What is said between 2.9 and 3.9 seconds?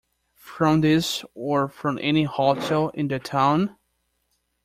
in the town?